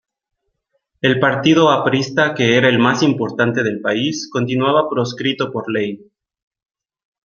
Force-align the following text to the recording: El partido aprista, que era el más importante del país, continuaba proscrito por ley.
El 1.01 1.19
partido 1.19 1.69
aprista, 1.69 2.33
que 2.33 2.57
era 2.57 2.69
el 2.69 2.79
más 2.79 3.03
importante 3.03 3.61
del 3.61 3.81
país, 3.81 4.27
continuaba 4.33 4.89
proscrito 4.89 5.51
por 5.51 5.71
ley. 5.71 6.09